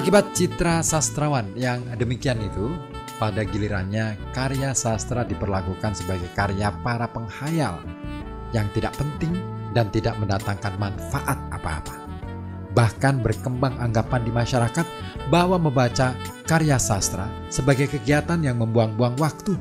Akibat 0.00 0.32
citra 0.32 0.80
sastrawan 0.80 1.52
yang 1.60 1.84
demikian 2.00 2.40
itu, 2.40 2.72
pada 3.20 3.44
gilirannya 3.44 4.16
karya 4.32 4.72
sastra 4.72 5.28
diperlakukan 5.28 5.92
sebagai 5.92 6.24
karya 6.32 6.72
para 6.80 7.04
penghayal 7.04 7.84
yang 8.56 8.64
tidak 8.72 8.96
penting 8.96 9.36
dan 9.76 9.92
tidak 9.92 10.16
mendatangkan 10.16 10.72
manfaat 10.80 11.36
apa-apa. 11.52 12.00
Bahkan 12.72 13.20
berkembang 13.20 13.76
anggapan 13.76 14.24
di 14.24 14.32
masyarakat 14.32 14.88
bahwa 15.28 15.60
membaca 15.60 16.16
karya 16.48 16.80
sastra 16.80 17.28
sebagai 17.52 17.92
kegiatan 17.92 18.40
yang 18.40 18.56
membuang-buang 18.56 19.20
waktu. 19.20 19.52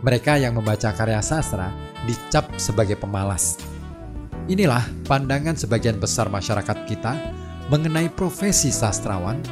Mereka 0.00 0.40
yang 0.40 0.56
membaca 0.56 0.96
karya 0.96 1.20
sastra 1.20 1.76
dicap 2.08 2.48
sebagai 2.56 2.96
pemalas. 2.96 3.60
Inilah 4.48 4.88
pandangan 5.04 5.60
sebagian 5.60 6.00
besar 6.00 6.32
masyarakat 6.32 6.88
kita 6.88 7.44
mengenai 7.66 8.06
profesi 8.14 8.70
sastrawan 8.70 9.42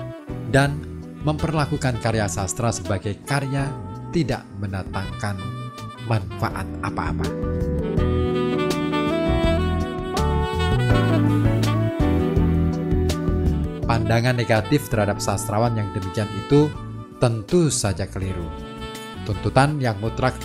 dan 0.55 0.79
memperlakukan 1.27 1.99
karya 1.99 2.31
sastra 2.31 2.71
sebagai 2.71 3.19
karya 3.27 3.67
tidak 4.15 4.47
mendatangkan 4.63 5.35
manfaat 6.07 6.69
apa-apa. 6.87 7.27
Pandangan 13.85 14.39
negatif 14.39 14.87
terhadap 14.89 15.19
sastrawan 15.19 15.75
yang 15.75 15.91
demikian 15.93 16.31
itu 16.47 16.71
tentu 17.19 17.67
saja 17.69 18.07
keliru. 18.07 18.47
Tuntutan 19.27 19.83
yang 19.83 19.99
mutlak 19.99 20.37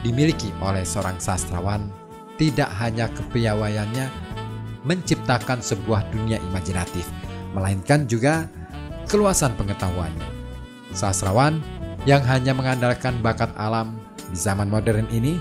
dimiliki 0.00 0.48
oleh 0.64 0.82
seorang 0.86 1.20
sastrawan 1.20 1.92
tidak 2.38 2.70
hanya 2.78 3.10
kepiawaiannya 3.12 4.27
menciptakan 4.86 5.62
sebuah 5.62 6.10
dunia 6.12 6.38
imajinatif, 6.50 7.06
melainkan 7.54 8.06
juga 8.06 8.46
keluasan 9.10 9.54
pengetahuannya. 9.58 10.28
Sastrawan 10.94 11.62
yang 12.06 12.22
hanya 12.26 12.54
mengandalkan 12.54 13.18
bakat 13.22 13.50
alam 13.58 13.98
di 14.30 14.38
zaman 14.38 14.70
modern 14.70 15.06
ini 15.10 15.40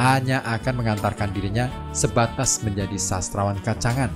hanya 0.00 0.42
akan 0.42 0.82
mengantarkan 0.82 1.30
dirinya 1.30 1.70
sebatas 1.94 2.64
menjadi 2.66 2.98
sastrawan 2.98 3.60
kacangan 3.62 4.10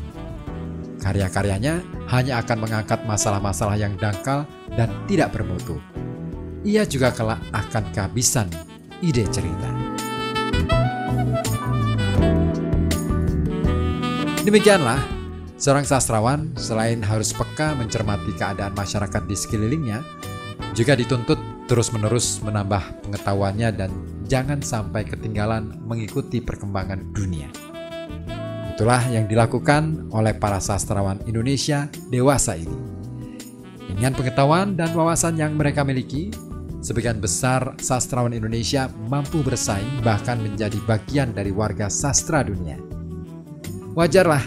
Karya-karyanya 0.99 1.79
hanya 2.11 2.43
akan 2.43 2.59
mengangkat 2.67 3.01
masalah-masalah 3.07 3.79
yang 3.79 3.95
dangkal 3.97 4.43
dan 4.75 4.91
tidak 5.07 5.31
bermutu. 5.31 5.79
Ia 6.67 6.83
juga 6.83 7.15
kelak 7.15 7.39
akan 7.55 7.85
kehabisan 7.95 8.51
ide 8.99 9.23
cerita. 9.31 9.71
Demikianlah, 14.49 15.05
seorang 15.61 15.85
sastrawan 15.85 16.57
selain 16.57 17.05
harus 17.05 17.37
peka 17.37 17.77
mencermati 17.77 18.33
keadaan 18.33 18.73
masyarakat 18.73 19.29
di 19.29 19.37
sekelilingnya, 19.37 20.01
juga 20.73 20.97
dituntut 20.97 21.37
terus-menerus 21.69 22.41
menambah 22.41 23.05
pengetahuannya 23.05 23.69
dan 23.77 23.93
jangan 24.25 24.65
sampai 24.65 25.05
ketinggalan 25.05 25.77
mengikuti 25.85 26.41
perkembangan 26.41 27.13
dunia. 27.13 27.45
Itulah 28.73 29.05
yang 29.13 29.29
dilakukan 29.29 30.09
oleh 30.17 30.33
para 30.33 30.65
sastrawan 30.65 31.21
Indonesia 31.29 31.85
dewasa 32.09 32.57
ini. 32.57 32.73
Dengan 33.85 34.17
pengetahuan 34.17 34.81
dan 34.81 34.97
wawasan 34.97 35.37
yang 35.37 35.61
mereka 35.61 35.85
miliki, 35.85 36.33
sebagian 36.81 37.21
besar 37.21 37.77
sastrawan 37.85 38.33
Indonesia 38.33 38.89
mampu 39.13 39.45
bersaing 39.45 40.01
bahkan 40.01 40.41
menjadi 40.41 40.81
bagian 40.89 41.37
dari 41.37 41.53
warga 41.53 41.93
sastra 41.93 42.41
dunia. 42.41 42.88
Wajarlah 43.99 44.47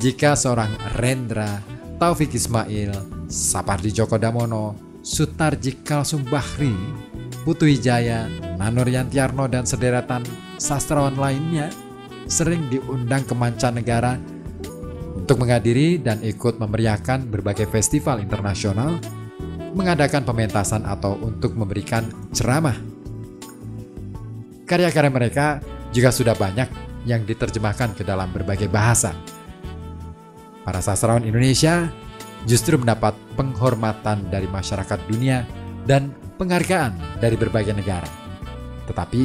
jika 0.00 0.32
seorang 0.32 0.72
Rendra, 0.96 1.60
Taufik 2.00 2.32
Ismail, 2.32 2.88
Sapardi 3.28 3.92
Djoko 3.92 4.16
Damono, 4.16 4.72
Sutarji 5.04 5.84
Kalsum 5.84 6.24
Bahri, 6.24 6.72
Putu 7.44 7.68
Wijaya, 7.68 8.24
Nanur 8.56 8.88
Yantiarno 8.88 9.44
dan 9.44 9.68
sederetan 9.68 10.24
sastrawan 10.56 11.20
lainnya 11.20 11.68
sering 12.32 12.64
diundang 12.72 13.28
ke 13.28 13.36
mancanegara 13.36 14.16
untuk 15.20 15.36
menghadiri 15.36 16.00
dan 16.00 16.24
ikut 16.24 16.56
memeriahkan 16.56 17.28
berbagai 17.28 17.68
festival 17.68 18.24
internasional, 18.24 18.96
mengadakan 19.76 20.24
pementasan 20.24 20.88
atau 20.88 21.12
untuk 21.20 21.52
memberikan 21.52 22.08
ceramah. 22.32 22.80
Karya-karya 24.64 25.12
mereka 25.12 25.60
juga 25.92 26.08
sudah 26.08 26.32
banyak 26.32 26.87
yang 27.08 27.24
diterjemahkan 27.24 27.96
ke 27.96 28.04
dalam 28.04 28.28
berbagai 28.28 28.68
bahasa. 28.68 29.16
Para 30.68 30.84
sastrawan 30.84 31.24
Indonesia 31.24 31.88
justru 32.44 32.76
mendapat 32.76 33.16
penghormatan 33.40 34.28
dari 34.28 34.44
masyarakat 34.44 35.00
dunia 35.08 35.48
dan 35.88 36.12
penghargaan 36.36 36.92
dari 37.16 37.40
berbagai 37.40 37.72
negara. 37.72 38.06
Tetapi 38.84 39.22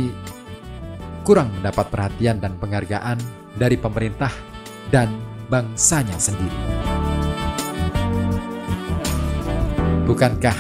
kurang 1.28 1.52
mendapat 1.60 1.92
perhatian 1.92 2.40
dan 2.40 2.56
penghargaan 2.56 3.20
dari 3.60 3.76
pemerintah 3.76 4.32
dan 4.88 5.12
bangsanya 5.52 6.16
sendiri. 6.16 6.56
Bukankah 10.08 10.56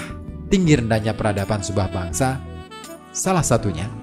tinggi 0.52 0.76
rendahnya 0.76 1.16
peradaban 1.16 1.64
sebuah 1.64 1.88
bangsa 1.92 2.40
salah 3.16 3.44
satunya 3.44 4.03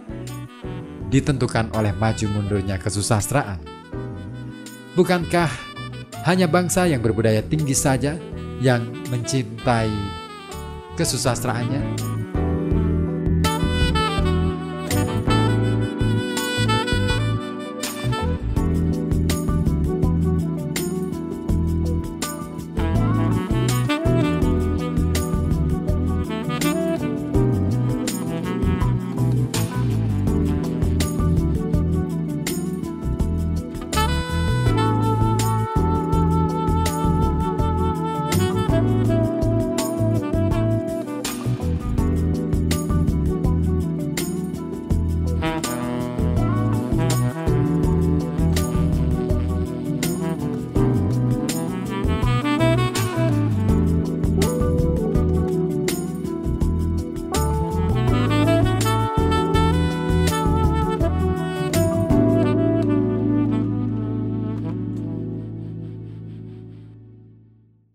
ditentukan 1.10 1.74
oleh 1.74 1.90
maju 1.92 2.26
mundurnya 2.30 2.78
kesusastraan? 2.78 3.58
Bukankah 4.94 5.50
hanya 6.24 6.46
bangsa 6.46 6.86
yang 6.86 7.02
berbudaya 7.02 7.42
tinggi 7.42 7.74
saja 7.74 8.14
yang 8.62 8.86
mencintai 9.10 9.90
kesusastraannya? 10.94 12.19